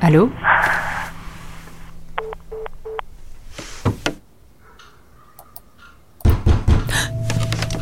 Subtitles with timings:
[0.00, 0.30] Allô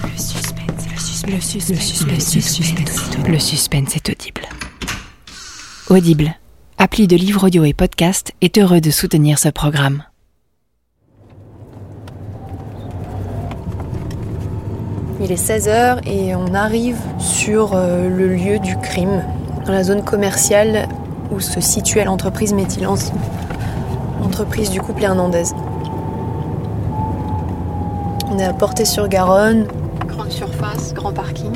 [0.02, 4.42] Le suspense, le suspense, le suspense, le suspense, le suspense est audible.
[5.90, 6.34] Audible,
[6.78, 10.04] appli de livres audio et podcast, est heureux de soutenir ce programme.
[15.20, 19.22] Il est 16h et on arrive sur euh, le lieu du crime,
[19.66, 20.88] dans la zone commerciale
[21.30, 23.12] où se situait l'entreprise Métilance,
[24.24, 25.44] entreprise du couple Hernandez.
[28.30, 29.66] On est à Portée-sur-Garonne,
[30.06, 31.52] grande surface, grand parking.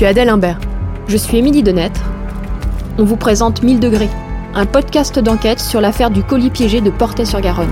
[0.00, 0.58] Suis Adèle Imbert.
[1.08, 2.00] Je suis Émilie Denêtre.
[2.96, 4.08] On vous présente 1000 degrés,
[4.54, 7.68] un podcast d'enquête sur l'affaire du colis piégé de Portet-sur-Garonne.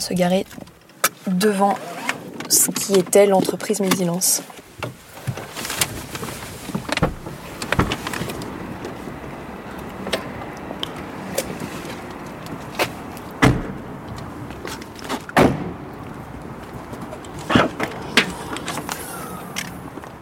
[0.00, 0.44] De se garer
[1.28, 1.76] devant
[2.48, 4.42] ce qui était l'entreprise Médilance.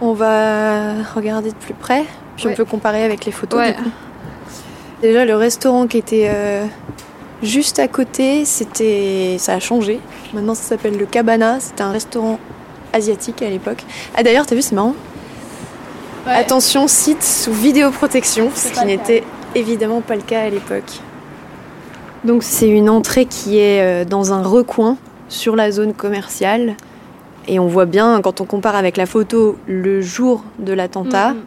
[0.01, 2.05] On va regarder de plus près,
[2.37, 2.53] puis Ouais.
[2.53, 3.59] on peut comparer avec les photos.
[3.59, 3.73] Ouais.
[3.75, 3.91] du coup.
[5.03, 6.65] Déjà, le restaurant qui était euh,
[7.43, 10.01] juste à côté, c'était, ça a changé.
[10.33, 11.61] Maintenant, ça s'appelle le Cabana.
[11.61, 12.39] C'était un restaurant
[12.93, 13.85] asiatique à l'époque.
[14.17, 14.95] Ah d'ailleurs, t'as vu, c'est marrant.
[16.27, 21.01] Attention, site sous vidéoprotection, ce qui n'était évidemment pas le cas à l'époque.
[22.25, 24.97] Donc c'est une entrée qui est euh, dans un recoin
[25.29, 26.75] sur la zone commerciale.
[27.47, 31.31] Et on voit bien, quand on compare avec la photo, le jour de l'attentat.
[31.31, 31.41] Mhm.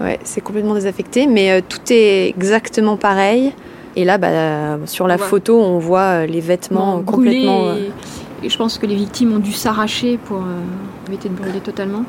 [0.00, 3.52] Ouais, c'est complètement désaffecté, mais euh, tout est exactement pareil.
[3.98, 7.64] Et là, bah, sur la photo, on voit euh, les vêtements Bon, complètement.
[7.64, 11.28] brûlés, euh, et, et je pense que les victimes ont dû s'arracher pour euh, éviter
[11.28, 12.04] de brûler totalement.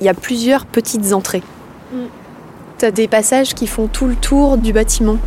[0.00, 1.42] Il y a plusieurs petites entrées.
[1.92, 1.96] Mm.
[2.78, 5.18] T'as des passages qui font tout le tour du bâtiment.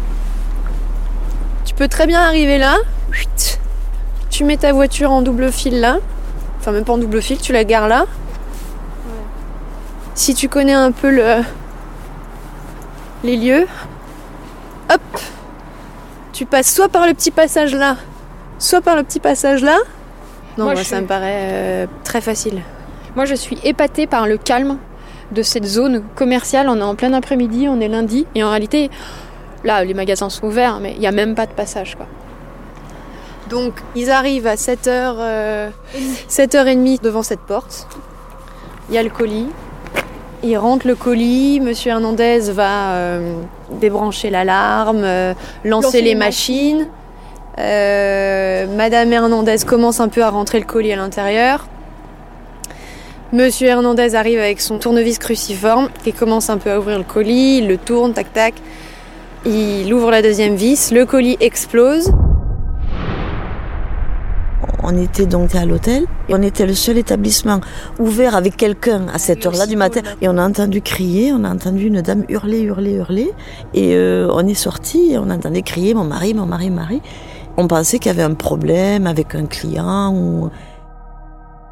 [1.66, 2.78] Tu peux très bien arriver là.
[3.12, 3.60] Chut.
[4.32, 6.00] Tu mets ta voiture en double fil là.
[6.58, 8.08] Enfin, même pas en double fil, tu la gares là.
[10.16, 11.44] Si tu connais un peu le...
[13.24, 13.68] les lieux,
[14.92, 15.02] hop,
[16.36, 17.96] tu passes soit par le petit passage là,
[18.60, 19.78] soit par le petit passage là.
[20.58, 22.62] Non, Moi, ça suis- me paraît euh, très facile.
[23.16, 24.78] Moi, je suis épatée par le calme
[25.32, 26.68] de cette zone commerciale.
[26.70, 28.90] On est en plein après-midi, on est lundi, et en réalité,
[29.64, 32.06] là, les magasins sont ouverts, mais il n'y a même pas de passage, quoi.
[33.50, 35.70] Donc ils arrivent à 7h, euh,
[36.28, 37.88] 7h30 devant cette porte.
[38.90, 39.48] Il y a le colis.
[40.46, 41.60] Ils rentrent le colis.
[41.60, 43.42] Monsieur Hernandez va euh,
[43.82, 45.34] débrancher l'alarme, euh,
[45.64, 46.88] lancer, Lancer les les machines.
[47.58, 51.66] Euh, Madame Hernandez commence un peu à rentrer le colis à l'intérieur.
[53.34, 57.58] Monsieur Hernandez arrive avec son tournevis cruciforme et commence un peu à ouvrir le colis.
[57.58, 58.54] Il le tourne, tac tac.
[59.48, 60.92] Il ouvre la deuxième vis.
[60.92, 62.12] Le colis explose.
[64.84, 66.06] On était donc à l'hôtel.
[66.30, 67.62] On était le seul établissement
[68.00, 70.02] ouvert avec quelqu'un à cette heure-là du matin.
[70.22, 73.32] Et on a entendu crier, on a entendu une dame hurler, hurler, hurler.
[73.74, 77.02] Et euh, on est sorti et on entendait crier mon mari, mon mari, mon mari.
[77.58, 80.50] On pensait qu'il y avait un problème avec un client ou...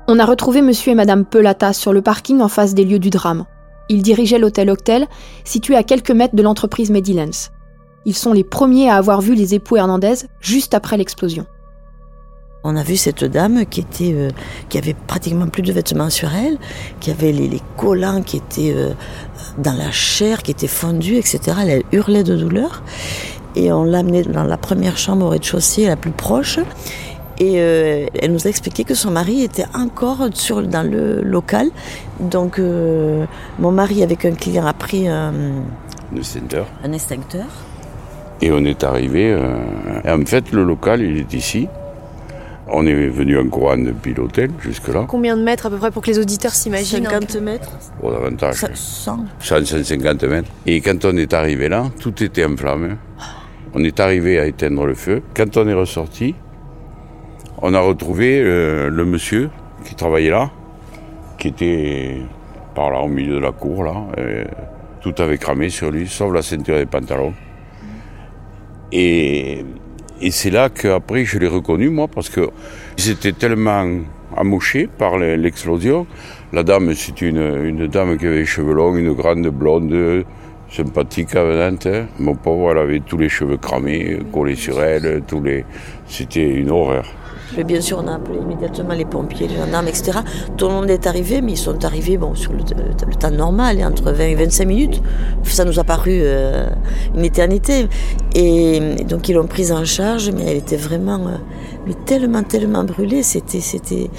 [0.08, 3.10] On a retrouvé monsieur et madame Pelata sur le parking en face des lieux du
[3.10, 3.46] drame.
[3.90, 5.08] Ils dirigeaient l'hôtel Octel,
[5.44, 7.52] situé à quelques mètres de l'entreprise Medilens.
[8.06, 11.46] Ils sont les premiers à avoir vu les époux Hernandez juste après l'explosion.
[12.66, 14.30] On a vu cette dame qui était, euh,
[14.70, 16.58] qui avait pratiquement plus de vêtements sur elle,
[17.02, 18.94] qui avait les, les collants qui étaient euh,
[19.58, 21.42] dans la chair, qui étaient fondus, etc.
[21.68, 22.82] Elle hurlait de douleur.
[23.58, 26.58] Et on l'a amenée dans la première chambre au rez-de-chaussée, la plus proche.
[27.38, 31.70] Et euh, elle nous a expliqué que son mari était encore sur, dans le local.
[32.22, 35.34] Donc mon mari, avec un client, a pris un,
[36.16, 36.68] extincteur.
[36.82, 37.46] un extincteur.
[38.42, 39.38] Et on est arrivé.
[40.08, 41.68] en fait, le local, il est ici.
[42.68, 45.06] On est venu en courant depuis l'hôtel jusque-là.
[45.08, 47.72] Combien de mètres à peu près pour que les auditeurs s'imaginent un 50 mètres.
[48.02, 48.66] Au davantage.
[48.74, 49.26] 100.
[49.40, 50.50] 100, 150 mètres.
[50.66, 52.98] Et quand on est arrivé là, tout était en flammes.
[53.74, 55.22] On est arrivé à éteindre le feu.
[55.36, 56.36] Quand on est ressorti,
[57.62, 59.50] on a retrouvé euh, le monsieur
[59.84, 60.52] qui travaillait là,
[61.38, 62.22] qui était
[62.76, 63.94] par là au milieu de la cour là.
[64.18, 64.46] euh,
[65.02, 67.34] tout avait cramé sur lui, sauf la ceinture des pantalons.
[68.94, 69.66] Et,
[70.22, 72.50] et c'est là qu'après je l'ai reconnu moi parce que
[72.98, 73.86] j'étais tellement
[74.36, 76.08] amoché par le- l'explosion.
[76.52, 80.24] La dame, c'est une, une dame qui avait les cheveux longs, une grande blonde,
[80.70, 81.88] sympathique, avenante.
[82.20, 85.66] Mon pauvre, elle avait tous les cheveux cramés, collés sur elle, tous les...
[86.08, 87.06] C'était une horreur.
[87.62, 90.20] Bien sûr, on a appelé immédiatement les pompiers, les gendarmes, etc.
[90.58, 92.64] Tout le monde est arrivé, mais ils sont arrivés bon, sur le,
[93.20, 95.02] temps normal, hein, entre 20 et 25 minutes.
[95.44, 96.68] Ça nous a paru euh,
[97.16, 97.88] une éternité.
[98.34, 103.22] Et, donc, ils l'ont prise en charge, mais elle était vraiment euh, tellement, tellement brûlée.
[103.22, 104.10] C'était, c'était,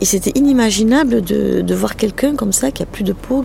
[0.00, 3.44] et c'était inimaginable de, de voir quelqu'un comme ça qui a plus de peau.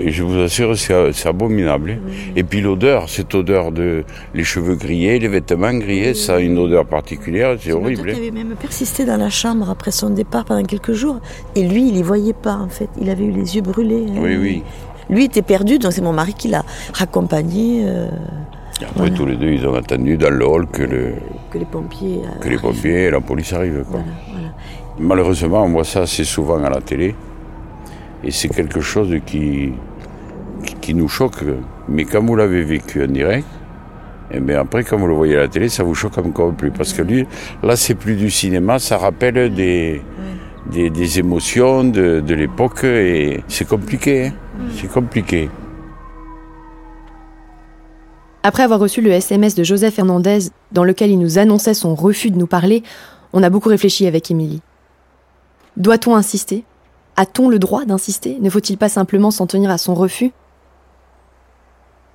[0.00, 1.98] Et je vous assure, c'est abominable.
[2.36, 4.04] Et puis l'odeur, cette odeur de
[4.34, 8.04] les cheveux grillés, les vêtements grillés, ça a une odeur particulière, c'est horrible.
[8.12, 8.18] qui hein.
[8.18, 11.20] avait même persisté dans la chambre après son départ pendant quelques jours.
[11.56, 12.88] Et lui, il y voyait pas, en fait.
[13.00, 14.06] Il avait eu les yeux brûlés.
[14.08, 14.20] hein.
[14.20, 14.62] Oui, oui.
[15.10, 18.08] Lui était perdu, donc c'est mon mari qui l'a raccompagné, euh,
[18.90, 21.14] Après, tous les deux, ils ont attendu dans le hall que, le,
[21.50, 22.20] que les pompiers.
[22.24, 23.84] euh, que les pompiers et la police arrivent.
[23.90, 24.00] Quoi.
[24.00, 24.48] Voilà, voilà.
[24.98, 27.14] Malheureusement, on voit ça assez souvent à la télé.
[28.22, 29.72] Et c'est quelque chose qui,
[30.88, 31.44] qui, nous choque.
[31.88, 33.46] Mais quand vous l'avez vécu en direct,
[34.30, 36.70] et bien après, quand vous le voyez à la télé, ça vous choque encore plus.
[36.70, 37.26] Parce que lui,
[37.62, 40.02] là, c'est plus du cinéma, ça rappelle des,
[40.70, 42.84] des, des émotions de, de l'époque.
[42.84, 44.26] Et c'est compliqué.
[44.26, 44.32] hein.
[44.74, 45.50] C'est compliqué.
[48.42, 50.38] Après avoir reçu le SMS de Joseph Hernandez,
[50.72, 52.82] dans lequel il nous annonçait son refus de nous parler,
[53.32, 54.62] on a beaucoup réfléchi avec Émilie.
[55.76, 56.64] Doit-on insister?
[57.16, 58.38] A-t-on le droit d'insister?
[58.40, 60.32] Ne faut-il pas simplement s'en tenir à son refus?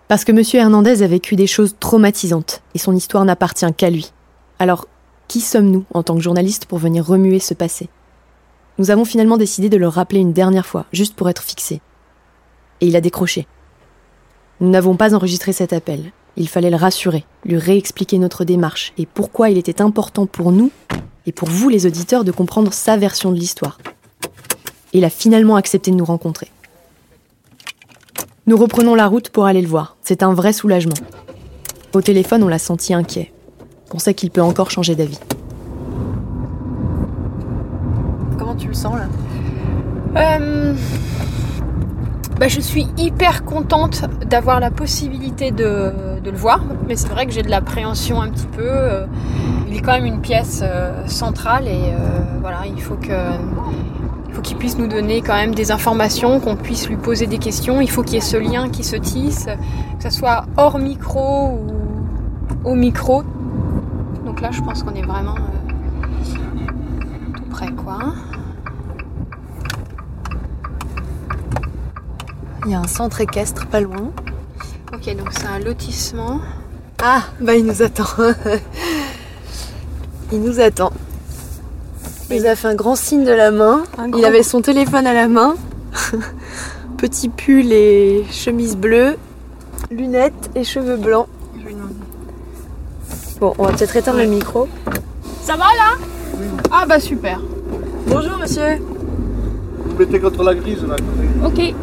[0.08, 0.42] Parce que M.
[0.54, 4.12] Hernandez a vécu des choses traumatisantes, et son histoire n'appartient qu'à lui.
[4.60, 4.88] Alors,
[5.28, 7.90] qui sommes-nous en tant que journalistes pour venir remuer ce passé?
[8.78, 11.82] Nous avons finalement décidé de le rappeler une dernière fois, juste pour être fixé.
[12.82, 13.48] Et il a décroché.
[14.60, 16.12] Nous n'avons pas enregistré cet appel.
[16.36, 20.72] Il fallait le rassurer, lui réexpliquer notre démarche et pourquoi il était important pour nous
[21.26, 23.78] et pour vous les auditeurs de comprendre sa version de l'histoire.
[24.92, 26.52] Il a finalement accepté de nous rencontrer.
[28.45, 29.95] Nous reprenons la route pour aller le voir.
[30.01, 30.95] C'est un vrai soulagement.
[31.94, 33.31] Au téléphone, on l'a senti inquiet.
[33.94, 35.19] On sait qu'il peut encore changer d'avis.
[38.38, 39.07] Comment tu le sens là?
[40.18, 40.74] Euh,
[42.38, 45.94] bah, je suis hyper contente d'avoir la possibilité de,
[46.25, 48.68] le voir, mais c'est vrai que j'ai de l'appréhension un petit peu.
[48.68, 49.06] Euh,
[49.69, 51.94] Il est quand même une pièce euh, centrale et
[52.42, 53.13] voilà, il faut que
[54.34, 57.82] faut qu'il puisse nous donner quand même des informations, qu'on puisse lui poser des questions.
[57.82, 59.46] Il faut qu'il y ait ce lien qui se tisse,
[59.98, 61.68] que ce soit hors micro ou
[62.63, 63.24] au micro.
[64.25, 66.38] Donc là, je pense qu'on est vraiment euh,
[67.36, 68.00] tout près, quoi.
[72.66, 74.12] Il y a un centre équestre pas loin.
[74.94, 76.40] Ok, donc c'est un lotissement.
[77.04, 78.06] Ah, bah il nous attend.
[80.32, 80.92] il nous attend.
[82.30, 83.84] Il nous a fait un grand signe de la main.
[84.18, 85.56] Il avait son téléphone à la main.
[86.98, 89.18] Petit pull et chemise bleue.
[89.92, 91.27] Lunettes et cheveux blancs.
[93.39, 94.68] Bon, on va peut-être éteindre le micro.
[95.42, 95.98] Ça va là?
[96.72, 97.42] Ah bah super.
[98.08, 98.80] Bonjour monsieur.
[99.77, 100.96] Vous mettez contre la grise là.
[101.46, 101.60] Ok.
[101.60, 101.75] Il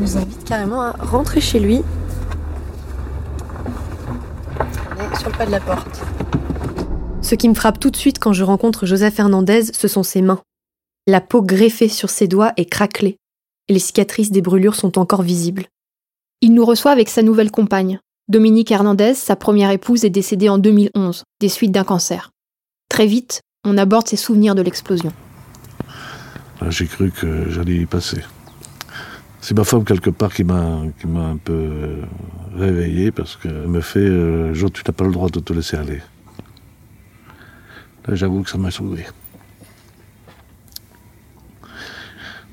[0.00, 1.82] nous invite carrément à rentrer chez lui.
[4.58, 6.02] On est sur le pas de la porte.
[7.32, 10.20] Ce qui me frappe tout de suite quand je rencontre Joseph Hernandez, ce sont ses
[10.20, 10.42] mains.
[11.06, 13.16] La peau greffée sur ses doigts est craquelée,
[13.68, 15.64] et les cicatrices des brûlures sont encore visibles.
[16.42, 18.00] Il nous reçoit avec sa nouvelle compagne.
[18.28, 22.32] Dominique Hernandez, sa première épouse, est décédée en 2011, des suites d'un cancer.
[22.90, 25.14] Très vite, on aborde ses souvenirs de l'explosion.
[26.60, 28.20] Là, J'ai cru que j'allais y passer.
[29.40, 32.02] C'est ma femme quelque part qui m'a qui m'a un peu euh,
[32.54, 35.78] réveillé parce qu'elle me fait euh, Jo, tu n'as pas le droit de te laisser
[35.78, 36.02] aller.
[38.06, 39.06] Là, j'avoue que ça m'a sauvé.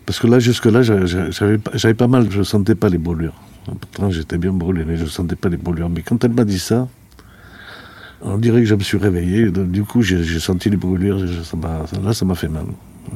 [0.05, 3.35] Parce que là, jusque-là, j'avais pas mal, je sentais pas les brûlures.
[3.65, 5.89] Pourtant, j'étais bien brûlé, mais je sentais pas les brûlures.
[5.89, 6.87] Mais quand elle m'a dit ça,
[8.21, 9.51] on dirait que je me suis réveillé.
[9.51, 11.19] Du coup, j'ai senti les brûlures.
[12.03, 12.65] là, ça m'a fait mal.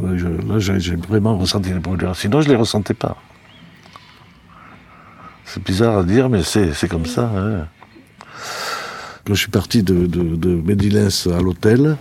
[0.02, 2.16] Là, j'ai vraiment ressenti les brûlures.
[2.16, 3.18] Sinon, je les ressentais pas.
[5.46, 7.32] C'est bizarre à dire, mais c'est comme ça.
[7.36, 7.68] Hein.
[9.26, 11.98] Quand je suis parti de, de, de à l'hôtel,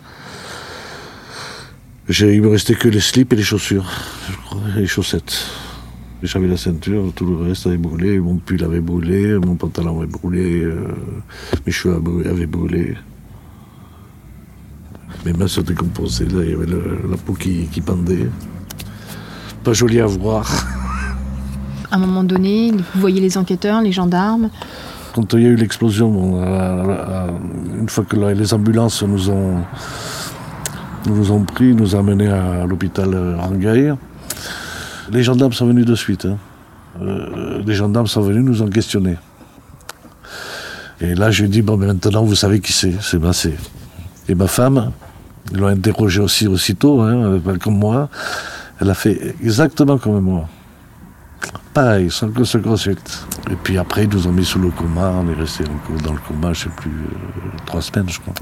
[2.08, 3.90] il me restait que les slips et les chaussures,
[4.76, 5.46] et les chaussettes.
[6.22, 10.10] J'avais la ceinture, tout le reste avait brûlé, mon pull avait brûlé, mon pantalon avait
[10.10, 10.86] brûlé, euh,
[11.66, 12.96] mes cheveux avaient brûlé.
[15.24, 18.28] Mes mains se décomposaient, là, il y avait la peau qui, qui pendait.
[19.64, 20.48] Pas joli à voir.
[21.90, 24.50] À un moment donné, vous voyez les enquêteurs, les gendarmes
[25.14, 26.40] Quand il y a eu l'explosion,
[27.80, 29.62] une fois que les ambulances nous ont
[31.06, 33.94] nous nous ont pris, nous amenés à l'hôpital Rangaï.
[35.10, 36.26] Les gendarmes sont venus de suite.
[36.26, 36.38] Hein.
[37.00, 39.16] Euh, les gendarmes sont venus nous ont questionnés.
[41.00, 43.54] Et là, je lui ai dit, bon, mais maintenant, vous savez qui c'est, c'est Massé.
[44.28, 44.92] Et ma femme,
[45.50, 48.08] ils l'ont interrogé aussi aussitôt, hein, comme moi.
[48.80, 50.48] Elle a fait exactement comme moi.
[51.74, 53.26] Pareil, sans que se consulte.
[53.50, 55.10] Et puis après, ils nous ont mis sous le coma.
[55.24, 55.64] On est resté
[56.04, 58.34] dans le coma, je sais plus, euh, trois semaines, je crois.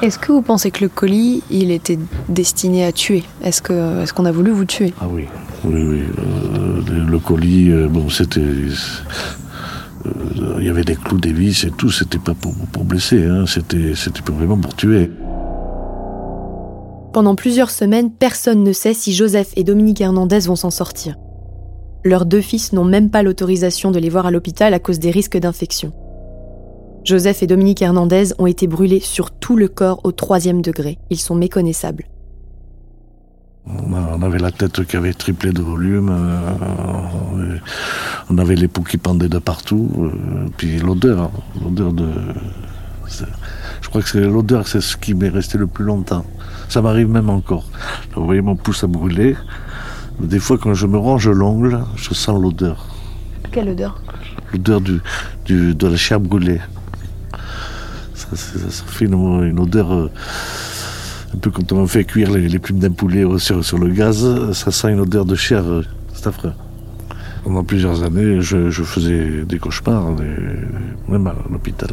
[0.00, 1.98] Est-ce que vous pensez que le colis, il était
[2.28, 3.24] destiné à tuer?
[3.42, 4.94] Est-ce qu'on est qu'on a voulu vous tuer?
[5.00, 5.26] Ah oui,
[5.64, 6.02] oui, oui.
[6.18, 8.40] Euh, le colis, euh, bon, c'était.
[10.58, 11.90] Il y avait des clous, des vis et tout.
[11.90, 13.44] C'était pas pour, pour blesser, hein.
[13.46, 13.94] c'était
[14.30, 15.10] vraiment pour tuer.
[17.14, 21.14] Pendant plusieurs semaines, personne ne sait si Joseph et Dominique Hernandez vont s'en sortir.
[22.04, 25.10] Leurs deux fils n'ont même pas l'autorisation de les voir à l'hôpital à cause des
[25.10, 25.92] risques d'infection.
[27.02, 30.98] Joseph et Dominique Hernandez ont été brûlés sur tout le corps au troisième degré.
[31.08, 32.04] Ils sont méconnaissables.
[33.66, 37.56] On avait la tête qui avait triplé de volume, euh,
[38.28, 40.10] on avait les peaux qui pendaient de partout, euh,
[40.58, 41.30] puis l'odeur,
[41.62, 42.06] l'odeur de...
[43.80, 46.26] Je crois que c'est l'odeur, c'est ce qui m'est resté le plus longtemps.
[46.68, 47.64] Ça m'arrive même encore.
[48.14, 49.36] Vous voyez mon pouce à brûler,
[50.20, 52.86] des fois, quand je me range l'ongle, je sens l'odeur.
[53.50, 54.00] Quelle odeur
[54.52, 55.00] L'odeur du,
[55.46, 56.60] de la chair brûlée.
[58.14, 60.10] Ça, fait une, odeur, euh,
[61.34, 64.70] un peu quand on fait cuire les, plumes d'un poulet sur, sur, le gaz, ça
[64.70, 65.64] sent une odeur de chair.
[65.64, 66.52] Euh, c'est affreux.
[67.42, 70.12] Pendant plusieurs années, je, faisais des cauchemars,
[71.08, 71.90] même à l'hôpital.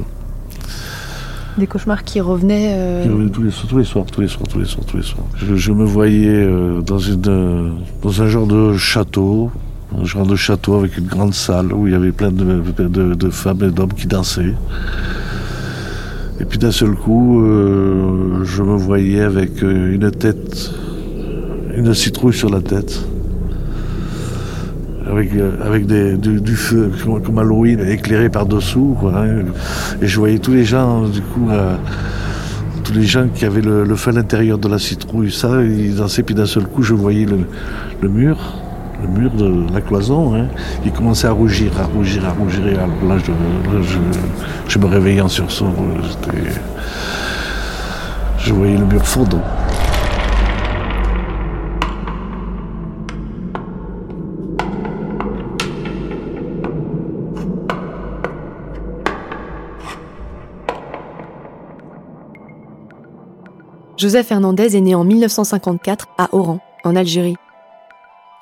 [1.58, 4.66] Des cauchemars qui revenaient, euh, tous, les, tous, les, soirs, tous les soirs, tous les
[4.66, 5.26] soirs, tous les soirs.
[5.36, 7.70] Je, me voyais euh, dans, une, euh,
[8.02, 9.52] dans un genre de château,
[10.00, 13.64] un genre de château avec une grande salle où il y avait plein de, femmes
[13.64, 14.56] et d'hommes qui dansaient.
[16.40, 20.72] Et puis d'un seul coup, je me voyais avec une tête,
[21.76, 23.06] une citrouille sur la tête
[25.12, 28.98] avec, euh, avec du, feu comme, Halloween éclairé par-dessous.
[29.14, 29.44] Hein.
[30.02, 31.76] Et je voyais tous les gens, du coup, euh,
[32.84, 36.24] tous les gens qui avaient le, feu à l'intérieur de la citrouille, ça, ils dansaient,
[36.24, 38.38] puis d'un seul coup, je voyais le, mur,
[39.02, 40.48] le mur de la cloison, hein,
[40.86, 42.66] il commençait à rougir, à rougir, à rougir.
[42.68, 43.32] Et là, je,
[44.68, 45.68] je, me réveillais en sursaut.
[48.38, 49.40] Je voyais le mur fondre.
[64.02, 67.38] Joseph Hernandez est né en 1954 à Oran, en Algérie.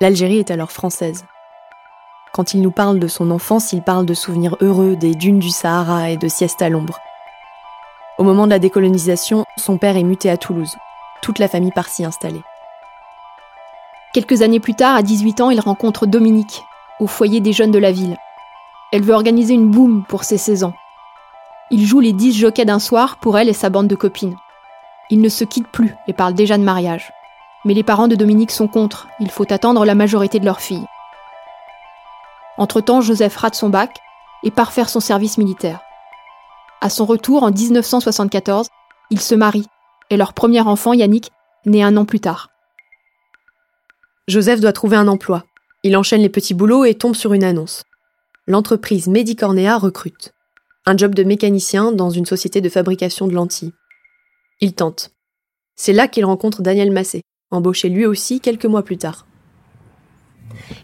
[0.00, 1.26] L'Algérie est alors française.
[2.32, 5.50] Quand il nous parle de son enfance, il parle de souvenirs heureux des dunes du
[5.50, 6.98] Sahara et de siestes à l'ombre.
[8.16, 10.78] Au moment de la décolonisation, son père est muté à Toulouse.
[11.20, 12.40] Toute la famille part s'y installer.
[14.14, 16.62] Quelques années plus tard, à 18 ans, il rencontre Dominique,
[17.00, 18.16] au foyer des jeunes de la ville.
[18.92, 20.74] Elle veut organiser une boum pour ses 16 ans.
[21.70, 24.36] Il joue les 10 jockeys d'un soir pour elle et sa bande de copines.
[25.10, 27.12] Ils ne se quittent plus et parlent déjà de mariage.
[27.64, 30.86] Mais les parents de Dominique sont contre, il faut attendre la majorité de leur fille.
[32.56, 33.98] Entre-temps, Joseph rate son bac
[34.44, 35.80] et part faire son service militaire.
[36.80, 38.68] À son retour en 1974,
[39.10, 39.68] ils se marient
[40.10, 41.30] et leur premier enfant, Yannick,
[41.66, 42.48] naît un an plus tard.
[44.28, 45.44] Joseph doit trouver un emploi.
[45.82, 47.84] Il enchaîne les petits boulots et tombe sur une annonce.
[48.46, 50.34] L'entreprise Medicornea recrute.
[50.86, 53.72] Un job de mécanicien dans une société de fabrication de lentilles.
[54.60, 55.10] Il tente.
[55.76, 59.26] C'est là qu'il rencontre Daniel Massé, embauché lui aussi quelques mois plus tard.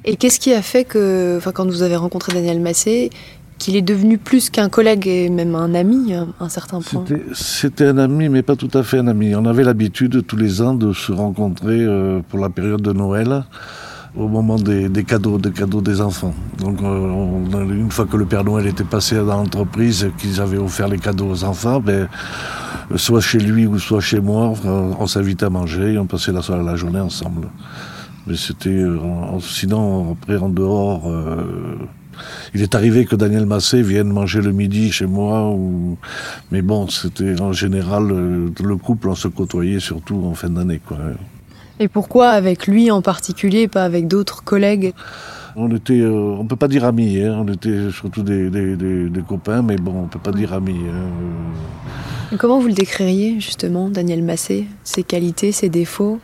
[0.05, 3.11] Et qu'est-ce qui a fait que, enfin, quand vous avez rencontré Daniel Massé,
[3.59, 7.05] qu'il est devenu plus qu'un collègue et même un ami à un certain point?
[7.35, 9.35] C'était un ami, mais pas tout à fait un ami.
[9.35, 13.45] On avait l'habitude tous les ans de se rencontrer euh, pour la période de Noël
[14.17, 16.35] au moment des, cadeaux, des cadeaux des enfants.
[16.59, 20.89] Donc, euh, une fois que le Père Noël était passé dans l'entreprise, qu'ils avaient offert
[20.89, 22.09] les cadeaux aux enfants, ben,
[22.97, 26.43] soit chez lui ou soit chez moi, on s'invitait à manger et on passait la,
[26.43, 27.49] soirée, la journée ensemble.
[28.27, 28.99] Mais c'était, euh,
[29.41, 31.77] sinon, après en dehors, euh,
[32.55, 35.55] il est arrivé que Daniel Massé vienne manger le midi chez moi,
[36.51, 40.97] mais bon, c'était en général le couple, on se côtoyait surtout en fin d'année, quoi.
[41.79, 44.95] Et pourquoi avec lui en particulier, pas avec d'autres collègues?
[45.57, 47.39] On était, euh, on peut pas dire amis, hein.
[47.39, 48.51] on était surtout des,
[49.27, 50.81] copains, mais bon, on peut pas dire amis.
[50.91, 52.37] Hein.
[52.39, 54.67] Comment vous le décririez justement, Daniel Massé?
[54.85, 56.21] Ses qualités, ses défauts?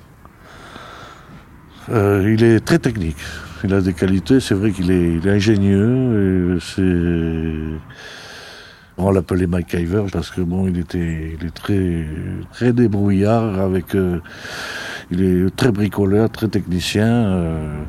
[1.90, 3.16] Euh, Il est très technique.
[3.64, 6.58] Il a des qualités, c'est vrai qu'il est, ingénieux.
[8.98, 12.06] On l'appelait MacGyver parce que bon, il était, il est très,
[12.52, 13.94] très débrouillard avec.
[13.94, 14.20] Euh,
[15.12, 17.06] il est très bricoleur, très technicien.
[17.06, 17.82] Euh,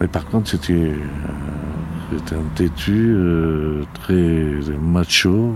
[0.00, 4.24] mais par contre, c'était euh, un têtu, euh, très
[4.80, 5.54] macho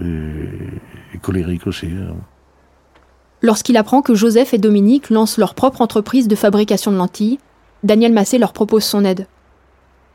[0.00, 1.86] et, colérique aussi.
[1.86, 2.16] Hein.
[3.42, 7.38] Lorsqu'il apprend que Joseph et Dominique lancent leur propre entreprise de fabrication de lentilles,
[7.84, 9.26] Daniel Massé leur propose son aide.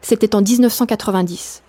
[0.01, 1.63] C'était en 1990.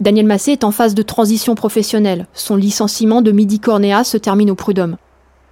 [0.00, 2.26] Daniel Massé est en phase de transition professionnelle.
[2.32, 4.96] Son licenciement de Midi Cornéa se termine au prud'homme.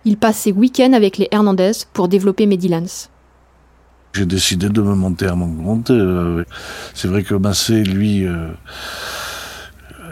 [0.04, 3.10] Il passe ses week-ends avec les Hernandez pour développer Medilance.
[4.14, 5.90] J'ai décidé de me monter à mon compte.
[5.90, 6.44] Euh,
[6.94, 8.48] c'est vrai que Massé, lui, euh,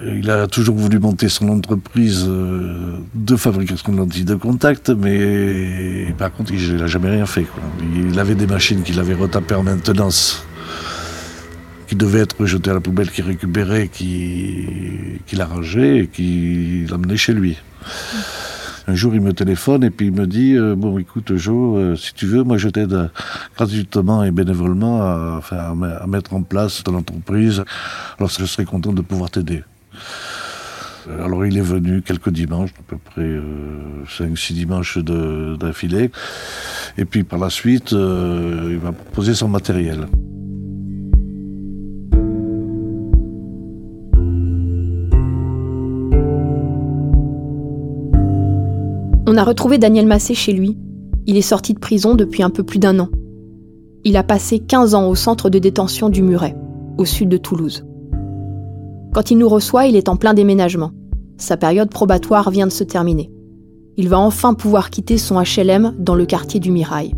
[0.05, 6.15] il a toujours voulu monter son entreprise euh, de fabrication de lentilles de contact, mais
[6.17, 7.47] par contre, il n'a jamais rien fait.
[7.97, 10.45] Il avait des machines qu'il avait retapées en maintenance,
[11.89, 17.33] qui devaient être jetées à la poubelle, qu'il récupérait, qu'il arrangeait et qu'il amenait chez
[17.33, 17.57] lui.
[18.89, 21.95] Un jour, il me téléphone et puis il me dit euh, Bon, écoute, Joe, euh,
[21.95, 23.11] si tu veux, moi je t'aide
[23.55, 25.75] gratuitement et bénévolement à,
[26.07, 27.65] mettre en place ton entreprise.
[28.17, 29.63] Alors, je serais content de pouvoir t'aider.
[31.07, 33.31] Euh, alors, il est venu quelques dimanches, à peu près
[34.07, 36.11] 5-6 dimanches d'affilée.
[36.97, 40.09] Et puis, par la suite, il m'a proposé son matériel.
[49.39, 50.77] A retrouvé Daniel Massé chez lui.
[51.27, 53.09] Il est sorti de prison depuis un peu plus d'un an.
[54.05, 56.57] Il a passé 15 ans au centre de détention du Muret,
[56.97, 57.85] au sud de Toulouse.
[59.13, 60.93] Quand il nous reçoit, il est en plein déménagement.
[61.37, 63.31] Sa période probatoire vient de se terminer.
[63.97, 67.15] Il va enfin pouvoir quitter son HLM dans le quartier du Mirail.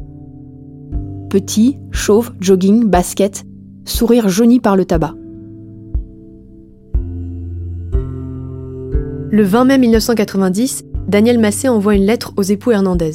[1.29, 3.45] Petit, chauve, jogging, basket,
[3.85, 5.15] sourire jauni par le tabac.
[9.33, 13.13] Le 20 mai 1990, Daniel Massé envoie une lettre aux époux Hernandez.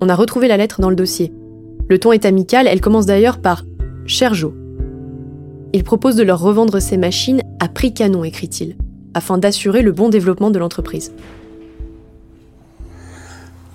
[0.00, 1.32] On a retrouvé la lettre dans le dossier.
[1.88, 3.64] Le ton est amical, elle commence d'ailleurs par
[4.06, 4.52] Cher Joe.
[5.72, 8.76] Il propose de leur revendre ses machines à prix canon, écrit-il,
[9.12, 11.12] afin d'assurer le bon développement de l'entreprise.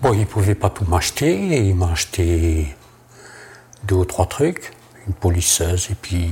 [0.02, 2.68] Bon, il ne pouvait pas tout m'acheter, il m'a acheté
[3.86, 4.72] deux ou trois trucs,
[5.08, 6.30] une polisseuse et puis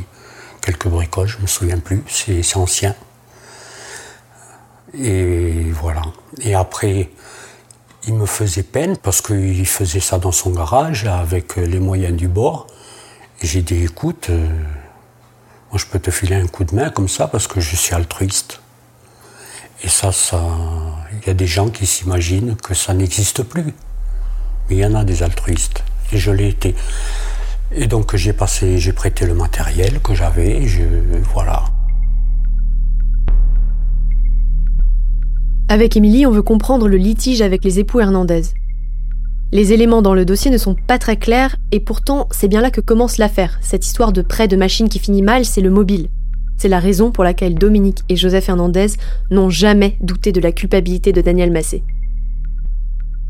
[0.61, 2.95] quelques bricoles, je me souviens plus, c'est ancien.
[4.93, 6.01] Et voilà.
[6.41, 7.09] Et après,
[8.07, 12.27] il me faisait peine parce qu'il faisait ça dans son garage avec les moyens du
[12.27, 12.67] bord.
[13.41, 14.47] J'ai dit, écoute, euh,
[15.71, 17.93] moi je peux te filer un coup de main comme ça parce que je suis
[17.93, 18.61] altruiste.
[19.83, 20.41] Et ça, ça,
[21.11, 23.75] il y a des gens qui s'imaginent que ça n'existe plus.
[24.69, 25.83] Mais il y en a des altruistes.
[26.11, 26.75] Et je l'ai été.
[27.71, 30.83] Et donc j'ai passé, j'ai prêté le matériel que j'avais, je,
[31.33, 31.65] voilà.
[35.69, 38.43] Avec Émilie, on veut comprendre le litige avec les époux Hernandez.
[39.51, 42.71] Les éléments dans le dossier ne sont pas très clairs et pourtant c'est bien là
[42.71, 43.57] que commence l'affaire.
[43.59, 46.07] Cette histoire de prêt de machine qui finit mal, c'est le mobile.
[46.55, 48.93] C'est la raison pour laquelle Dominique et Joseph Hernandez
[49.29, 51.83] n'ont jamais douté de la culpabilité de Daniel Massé.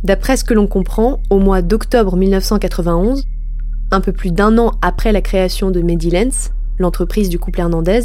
[0.04, 3.23] D'après ce que l'on comprend, au mois d'octobre 1991,
[3.89, 8.02] un peu plus d'un an après la création de Medilens, l'entreprise du couple Hernandez,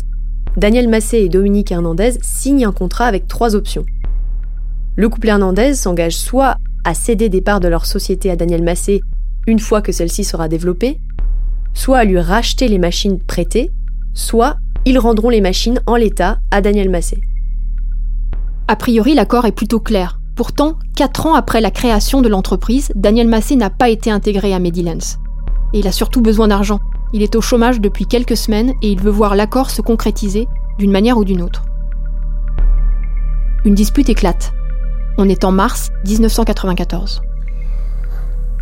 [0.56, 3.84] Daniel Massé et Dominique Hernandez signent un contrat avec trois options.
[4.94, 9.00] Le couple Hernandez s'engage soit à céder des parts de leur société à Daniel Massé
[9.46, 10.98] une fois que celle-ci sera développée,
[11.72, 13.70] soit à lui racheter les machines prêtées,
[14.12, 17.22] soit ils rendront les machines en l'état à Daniel Massé.
[18.68, 20.20] A priori, l'accord est plutôt clair.
[20.36, 24.58] Pourtant, quatre ans après la création de l'entreprise, Daniel Massé n'a pas été intégré à
[24.58, 25.18] Medilens.
[25.72, 26.80] Et il a surtout besoin d'argent.
[27.14, 30.92] Il est au chômage depuis quelques semaines et il veut voir l'accord se concrétiser d'une
[30.92, 31.64] manière ou d'une autre.
[33.64, 34.52] Une dispute éclate.
[35.18, 37.20] On est en mars 1994.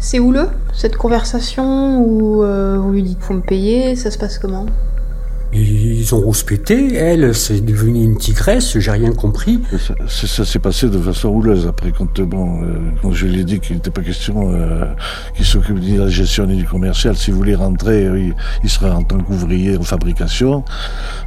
[0.00, 4.38] C'est houleux, cette conversation où euh, vous lui dites faut me payer, ça se passe
[4.38, 4.66] comment?
[5.52, 9.60] Ils ont rouspété, elle, c'est devenu une tigresse, j'ai rien compris.
[9.78, 13.44] Ça, ça, s'est passé de façon houleuse après, quand, bon, euh, quand je lui ai
[13.44, 14.84] dit qu'il n'était pas question euh,
[15.34, 17.16] qu'il s'occupe ni de la gestion ni du commercial.
[17.16, 20.64] S'il voulait rentrer, il, il, serait en tant qu'ouvrier en fabrication.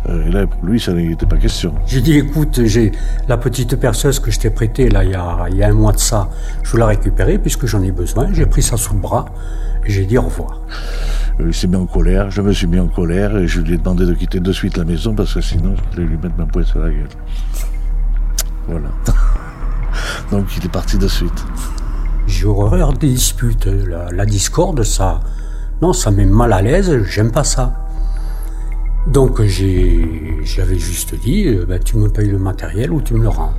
[0.07, 1.73] Euh, et là, pour lui, ça n'était pas question.
[1.85, 2.93] J'ai dit, écoute, j'ai
[3.27, 5.73] la petite perceuse que je t'ai prêtée, là, il y, a, il y a un
[5.73, 6.29] mois de ça,
[6.63, 8.29] je veux la récupérer puisque j'en ai besoin.
[8.31, 9.25] J'ai pris ça sous le bras
[9.85, 10.61] j'ai dit au revoir.
[11.39, 13.77] Il s'est mis en colère, je me suis mis en colère et je lui ai
[13.77, 16.45] demandé de quitter de suite la maison parce que sinon je voulais lui mettre ma
[16.45, 17.07] poêle sur la gueule.
[18.67, 18.89] Voilà.
[20.31, 21.45] Donc il est parti de suite.
[22.27, 25.19] J'ai horreur des disputes, la, discorde, ça.
[25.81, 27.87] Non, ça met mal à l'aise, j'aime pas ça.
[29.07, 33.23] Donc j'ai, j'avais juste dit, euh, ben, tu me payes le matériel ou tu me
[33.23, 33.53] le rends.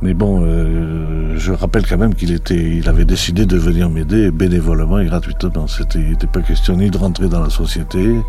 [0.00, 4.30] Mais bon, euh, je rappelle quand même qu'il était, il avait décidé de venir m'aider
[4.30, 5.66] bénévolement et gratuitement.
[5.66, 8.20] C'était, il n'était pas question ni de rentrer dans la société,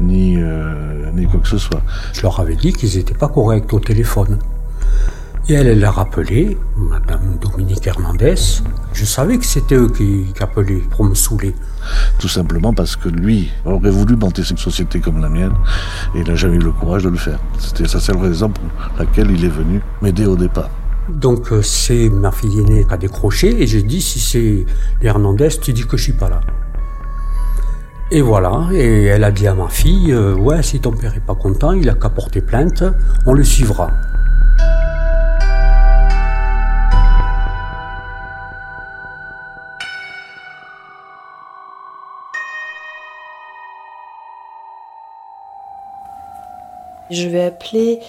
[0.00, 1.82] ni, euh, ni quoi que ce soit.
[2.12, 4.38] Je leur avais dit qu'ils n'étaient pas corrects au téléphone.
[5.48, 8.34] Et elle, elle a rappelé, Madame Dominique Hernandez.
[8.92, 11.54] Je savais que c'était eux qui, qui, appelaient pour me saouler.
[12.18, 15.54] Tout simplement parce que lui aurait voulu monter une société comme la mienne
[16.14, 17.40] et il n'a jamais eu le courage de le faire.
[17.58, 18.64] C'était sa seule raison pour
[18.98, 20.70] laquelle il est venu m'aider au départ.
[21.08, 24.66] Donc euh, c'est ma fille aînée qui a décroché et j'ai dit si c'est
[25.02, 26.40] Hernandez, tu dis que je suis pas là.
[28.10, 31.24] Et voilà, et elle a dit à ma fille, euh, ouais, si ton père est
[31.24, 32.84] pas content, il a qu'à porter plainte,
[33.24, 33.90] on le suivra.
[47.10, 48.00] Je vais appeler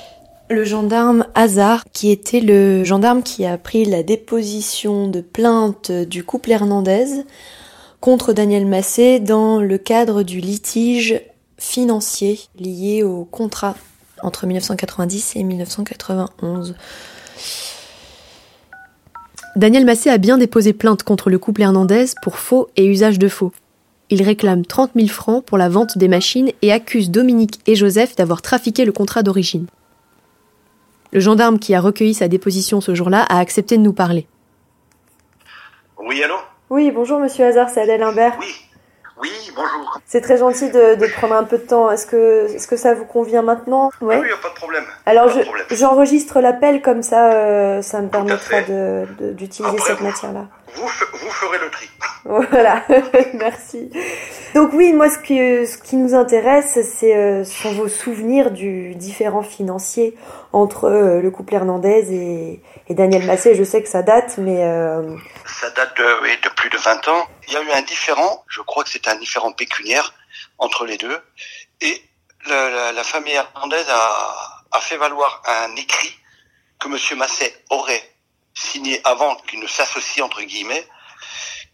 [0.53, 6.23] le gendarme Hazard, qui était le gendarme qui a pris la déposition de plainte du
[6.23, 7.07] couple Hernandez
[7.99, 11.21] contre Daniel Massé dans le cadre du litige
[11.57, 13.75] financier lié au contrat
[14.21, 16.75] entre 1990 et 1991.
[19.55, 23.27] Daniel Massé a bien déposé plainte contre le couple Hernandez pour faux et usage de
[23.27, 23.51] faux.
[24.09, 28.15] Il réclame 30 000 francs pour la vente des machines et accuse Dominique et Joseph
[28.15, 29.65] d'avoir trafiqué le contrat d'origine.
[31.13, 34.25] Le gendarme qui a recueilli sa déposition ce jour-là a accepté de nous parler.
[35.99, 36.37] Oui, allô?
[36.71, 38.35] Oui, bonjour Monsieur Hazard, c'est Adèle Imbert.
[38.39, 38.47] Oui,
[39.17, 39.99] oui, bonjour.
[40.05, 41.91] C'est très gentil de, de, prendre un peu de temps.
[41.91, 43.91] Est-ce que, est que ça vous convient maintenant?
[44.01, 44.17] Ouais.
[44.19, 44.83] Oui, pas de problème.
[45.05, 45.29] Alors,
[45.71, 50.47] j'enregistre l'appel comme ça, euh, ça me permettra d'utiliser cette matière-là.
[50.75, 51.89] Vous, vous ferez le tri.
[52.25, 52.83] Voilà,
[53.33, 53.89] merci.
[54.55, 55.35] Donc oui, moi ce qui,
[55.67, 60.17] ce qui nous intéresse, c'est euh, sont vos souvenirs du différent financier
[60.53, 63.55] entre euh, le couple Hernandez et, et, Daniel Massé.
[63.55, 64.63] Je sais que ça date, mais...
[64.63, 65.17] Euh...
[65.45, 67.27] Ça date de, oui, de plus de 20 ans.
[67.47, 70.13] Il y a eu un différent, je crois que c'est un différent pécuniaire
[70.57, 71.21] entre les deux.
[71.81, 72.01] Et
[72.45, 76.17] la, la, la famille Hernandez a, a fait valoir un écrit
[76.79, 78.09] que Monsieur Massé aurait
[78.53, 80.87] signé avant qu'il ne s'associe entre guillemets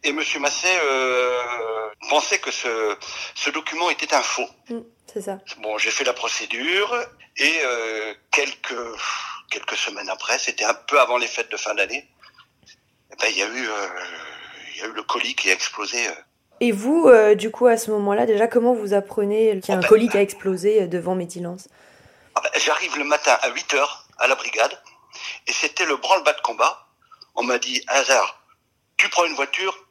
[0.04, 2.98] et Monsieur Masset euh, pensait que ce,
[3.36, 4.48] ce document était un faux.
[4.70, 4.80] Mmh,
[5.12, 5.40] c'est ça.
[5.58, 6.96] Bon, j'ai fait la procédure
[7.38, 8.78] et euh, quelques
[9.50, 12.08] quelques semaines après, c'était un peu avant les fêtes de fin d'année,
[13.12, 13.88] eh ben, il y a eu euh,
[14.80, 16.08] il y a eu le colis qui a explosé.
[16.08, 16.12] Euh.
[16.62, 19.76] Et vous, euh, du coup, à ce moment-là, déjà, comment vous apprenez qu'il y a
[19.76, 21.68] un oh, ben, colis qui a explosé devant Métilance
[22.36, 24.82] ah ben, J'arrive le matin à 8 heures à la brigade
[25.48, 26.88] et c'était le branle-bas de combat.
[27.36, 28.42] On m'a dit, hasard,
[28.98, 29.86] tu prends une voiture,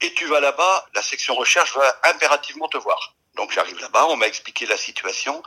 [0.00, 3.14] et tu vas là-bas, la section recherche va impérativement te voir.
[3.36, 5.42] Donc j'arrive là-bas, on m'a expliqué la situation,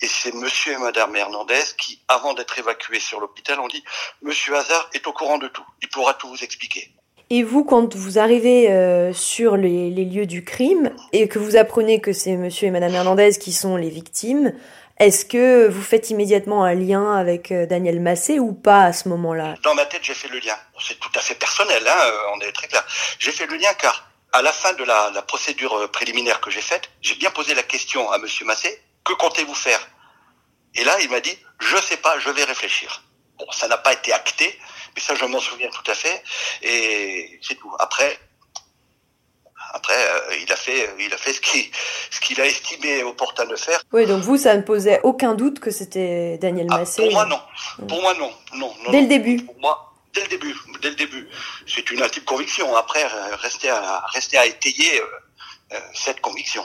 [0.00, 3.84] et c'est monsieur et madame Hernandez qui, avant d'être évacués sur l'hôpital, ont dit
[4.22, 6.94] «Monsieur Hazard est au courant de tout, il pourra tout vous expliquer».
[7.28, 11.56] Et vous, quand vous arrivez euh, sur les, les, lieux du crime, et que vous
[11.56, 14.52] apprenez que c'est monsieur et madame Hernandez qui sont les victimes,
[14.98, 19.10] est-ce que vous faites immédiatement un lien avec euh, Daniel Massé ou pas à ce
[19.10, 19.56] moment-là?
[19.62, 20.56] Dans ma tête, j'ai fait le lien.
[20.80, 22.82] C'est tout à fait personnel, hein, euh, on est très clair.
[23.18, 26.50] J'ai fait le lien car à la fin de la, la procédure euh, préliminaire que
[26.50, 29.86] j'ai faite, j'ai bien posé la question à Monsieur Massé, que comptez-vous faire?
[30.74, 33.02] Et là, il m'a dit, je sais pas, je vais réfléchir.
[33.38, 34.58] Bon, ça n'a pas été acté,
[34.94, 36.22] mais ça, je m'en souviens tout à fait,
[36.62, 37.72] et c'est tout.
[37.78, 38.18] Après,
[39.72, 41.64] après, euh, il a fait, il a fait ce qu'il
[42.10, 43.80] ce qu'il a estimé opportun de faire.
[43.92, 47.02] Oui, donc vous, ça ne posait aucun doute que c'était Daniel ah, Massé.
[47.02, 47.40] pour moi, non.
[47.86, 49.42] Pour moi, non, non, non Dès le début.
[49.44, 51.28] Pour moi, dès le début, dès le début.
[51.66, 52.74] C'est une intime conviction.
[52.76, 53.04] Après,
[53.42, 55.04] rester à rester à étayer euh,
[55.72, 56.64] euh, cette conviction.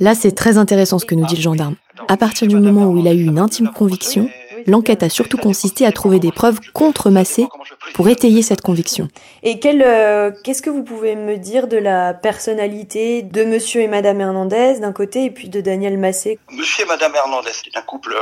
[0.00, 1.74] Là, c'est très intéressant ce que nous dit le gendarme.
[2.06, 4.30] À partir du moment où il a eu une intime conviction,
[4.66, 7.48] l'enquête a surtout consisté à trouver des preuves contre Massé
[7.94, 9.08] pour étayer cette conviction.
[9.42, 13.88] Et quel, euh, qu'est-ce que vous pouvez me dire de la personnalité de Monsieur et
[13.88, 16.38] Madame Hernandez d'un côté et puis de Daniel Massé?
[16.52, 18.14] Monsieur et Madame Hernandez, c'est un couple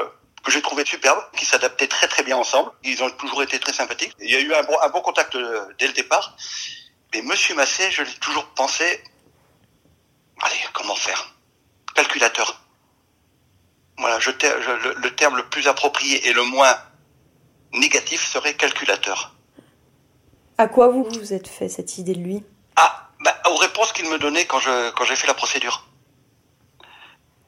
[0.43, 2.71] que j'ai trouvé superbe, qui s'adaptait très très bien ensemble.
[2.85, 4.13] Ils ont toujours été très sympathiques.
[4.21, 6.37] Il y a eu un bon, un bon contact euh, dès le départ.
[7.13, 8.85] Mais Monsieur Massé, je l'ai toujours pensé.
[10.41, 11.36] Allez, comment faire?
[11.97, 12.63] Calculateur.
[13.99, 16.77] Voilà, je, je, le, le, terme le plus approprié et le moins
[17.73, 19.35] négatif serait calculateur.
[20.59, 22.43] À quoi vous vous êtes fait cette idée de lui?
[22.77, 25.87] Ah, bah, aux réponses qu'il me donnait quand je quand j'ai fait la procédure.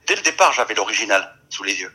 [0.06, 1.92] Dès le départ, j'avais l'original sous les yeux.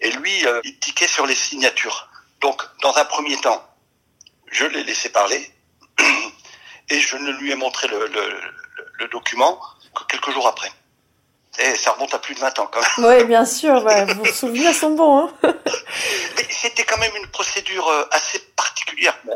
[0.00, 2.08] Et lui, euh, il tiquait sur les signatures.
[2.40, 3.64] Donc, dans un premier temps,
[4.50, 5.52] je l'ai laissé parler
[6.88, 8.40] et je ne lui ai montré le, le,
[8.98, 9.60] le, document
[9.94, 10.70] que quelques jours après.
[11.58, 13.18] Et ça remonte à plus de 20 ans quand même.
[13.18, 15.26] Oui, bien sûr, ouais, vos souvenirs sont bons.
[15.26, 15.32] Hein
[16.36, 19.18] Mais c'était quand même une procédure euh, assez particulière.
[19.28, 19.34] Euh,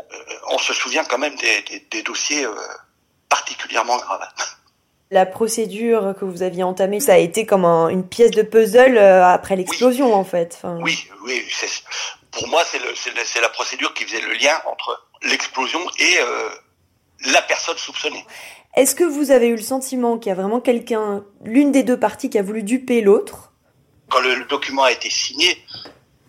[0.51, 2.55] on se souvient quand même des, des, des dossiers euh,
[3.27, 4.25] particulièrement graves.
[5.11, 8.97] La procédure que vous aviez entamée, ça a été comme un, une pièce de puzzle
[8.97, 10.13] après l'explosion oui.
[10.13, 10.55] en fait.
[10.57, 10.79] Enfin...
[10.81, 11.45] Oui, oui.
[12.31, 16.49] Pour moi, c'est la procédure qui faisait le lien entre l'explosion et euh,
[17.31, 18.25] la personne soupçonnée.
[18.75, 21.99] Est-ce que vous avez eu le sentiment qu'il y a vraiment quelqu'un, l'une des deux
[21.99, 23.51] parties, qui a voulu duper l'autre?
[24.09, 25.63] Quand le, le, document a été signé,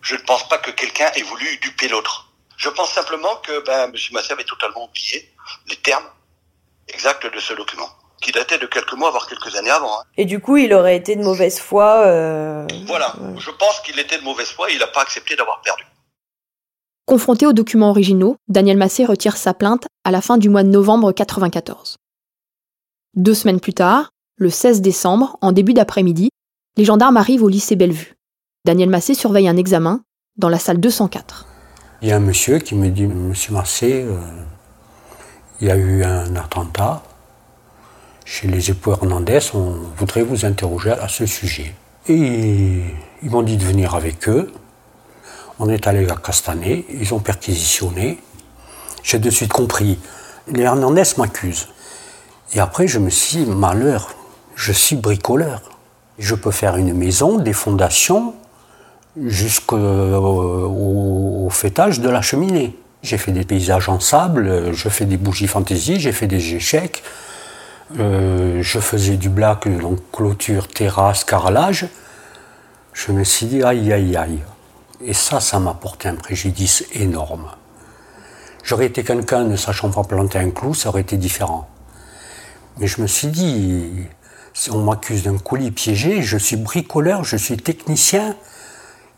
[0.01, 2.31] je ne pense pas que quelqu'un ait voulu duper l'autre.
[2.57, 3.95] Je pense simplement que ben, M.
[4.11, 5.27] Massé avait totalement oublié
[5.69, 6.05] les termes
[6.87, 7.89] exacts de ce document,
[8.21, 9.99] qui datait de quelques mois, voire quelques années avant.
[9.99, 10.03] Hein.
[10.15, 12.03] Et du coup, il aurait été de mauvaise foi.
[12.05, 12.67] Euh...
[12.85, 15.83] Voilà, je pense qu'il était de mauvaise foi et il n'a pas accepté d'avoir perdu.
[17.07, 20.69] Confronté aux documents originaux, Daniel Massé retire sa plainte à la fin du mois de
[20.69, 21.97] novembre 1994.
[23.15, 26.31] Deux semaines plus tard, le 16 décembre, en début d'après-midi,
[26.75, 28.15] les gendarmes arrivent au lycée Bellevue.
[28.65, 30.01] Daniel Massé surveille un examen
[30.35, 31.47] dans la salle 204.
[32.01, 34.17] Il y a un monsieur qui me dit Monsieur Massé, euh,
[35.61, 37.03] il y a eu un attentat
[38.25, 41.73] chez les époux Hernandez, on voudrait vous interroger à ce sujet.
[42.09, 42.81] Et
[43.23, 44.51] ils m'ont dit de venir avec eux.
[45.59, 48.19] On est allé à Castanet, ils ont perquisitionné.
[49.03, 49.99] J'ai de suite compris.
[50.51, 51.69] Les Hernandez m'accusent.
[52.53, 54.13] Et après, je me suis dit, malheur,
[54.55, 55.61] je suis bricoleur.
[56.19, 58.33] Je peux faire une maison, des fondations,
[59.21, 62.77] jusqu'au au, au fêtage de la cheminée.
[63.03, 67.03] J'ai fait des paysages en sable, je fais des bougies fantaisie, j'ai fait des échecs,
[67.99, 71.87] euh, je faisais du black, donc clôture, terrasse, carrelage.
[72.93, 74.39] Je me suis dit, aïe, aïe, aïe.
[75.01, 77.45] Et ça, ça m'a porté un préjudice énorme.
[78.63, 81.69] J'aurais été quelqu'un ne sachant pas planter un clou, ça aurait été différent.
[82.77, 84.07] Mais je me suis dit,
[84.71, 88.35] on m'accuse d'un colis piégé, je suis bricoleur, je suis technicien.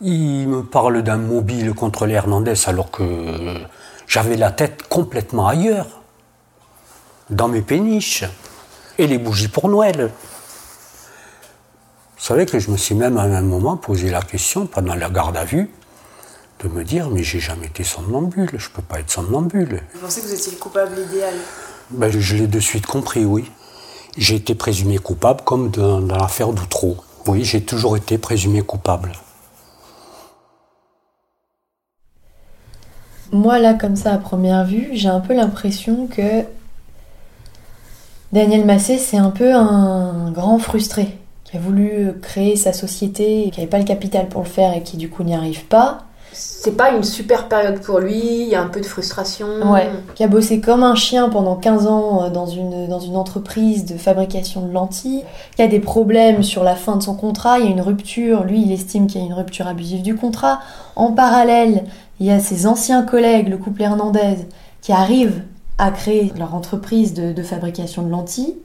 [0.02, 3.56] Il me parle d'un mobile contre les Hernandez alors que
[4.08, 6.02] j'avais la tête complètement ailleurs,
[7.30, 8.24] dans mes péniches,
[9.00, 10.12] et les bougies pour Noël.
[12.17, 15.10] Vous savez que je me suis même à un moment posé la question pendant la
[15.10, 15.70] garde à vue
[16.63, 19.82] de me dire mais j'ai jamais été somnambule, je peux pas être somnambule.
[19.93, 21.36] Vous pensez que vous étiez le coupable idéal?
[21.91, 23.52] Ben, Je l'ai de suite compris, oui.
[24.17, 26.97] J'ai été présumé coupable comme dans, dans l'affaire d'Outreau.
[27.28, 29.12] Oui, j'ai toujours été présumé coupable.
[33.32, 36.43] Moi, là, comme ça, à première vue, j'ai un peu l'impression que
[38.32, 43.60] Daniel Massé, c'est un peu un grand frustré qui a voulu créer sa société, qui
[43.60, 46.07] n'avait pas le capital pour le faire et qui du coup n'y arrive pas.
[46.39, 49.47] C'est pas une super période pour lui, il y a un peu de frustration.
[49.71, 53.86] Ouais, qui a bossé comme un chien pendant 15 ans dans une, dans une entreprise
[53.86, 55.23] de fabrication de lentilles,
[55.56, 58.43] qui a des problèmes sur la fin de son contrat, il y a une rupture,
[58.43, 60.60] lui il estime qu'il y a une rupture abusive du contrat.
[60.95, 61.86] En parallèle,
[62.19, 64.47] il y a ses anciens collègues, le couple Hernandez,
[64.82, 65.41] qui arrivent
[65.80, 68.58] à créer leur entreprise de, de fabrication de lentilles.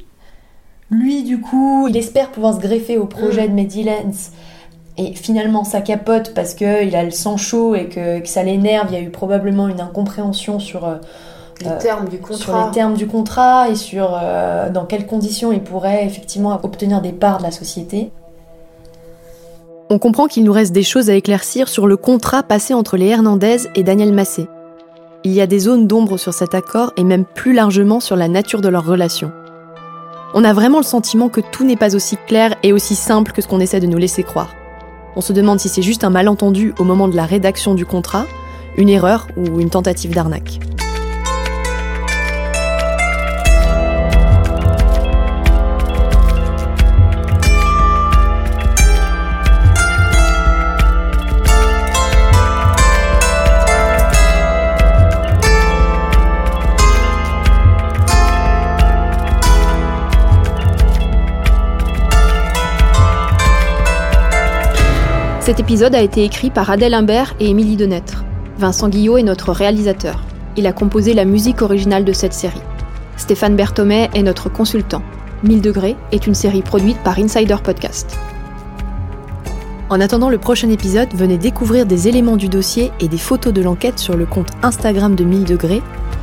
[0.91, 4.31] Lui, du coup, il espère pouvoir se greffer au projet de Medilens.
[4.99, 8.89] Et finalement, ça capote parce qu'il a le sang chaud et que, que ça l'énerve.
[8.91, 10.97] Il y a eu probablement une incompréhension sur, euh,
[11.61, 12.37] les, termes du contrat.
[12.37, 17.01] sur les termes du contrat et sur euh, dans quelles conditions il pourrait effectivement obtenir
[17.01, 18.11] des parts de la société.
[19.89, 23.09] On comprend qu'il nous reste des choses à éclaircir sur le contrat passé entre les
[23.09, 24.47] Hernandez et Daniel Massé.
[25.25, 28.29] Il y a des zones d'ombre sur cet accord et même plus largement sur la
[28.29, 29.33] nature de leur relation.
[30.35, 33.43] On a vraiment le sentiment que tout n'est pas aussi clair et aussi simple que
[33.43, 34.49] ce qu'on essaie de nous laisser croire.
[35.15, 38.27] On se demande si c'est juste un malentendu au moment de la rédaction du contrat,
[38.77, 40.61] une erreur ou une tentative d'arnaque.
[65.53, 68.25] Cet épisode a été écrit par Adèle Imbert et Émilie Denêtre.
[68.57, 70.25] Vincent Guillot est notre réalisateur.
[70.57, 72.63] Il a composé la musique originale de cette série.
[73.19, 75.03] Stéphane Berthomet est notre consultant.
[75.45, 78.17] 1000 degrés est une série produite par Insider Podcast.
[79.91, 83.61] En attendant le prochain épisode, venez découvrir des éléments du dossier et des photos de
[83.61, 85.83] l'enquête sur le compte Instagram de 1000 degrés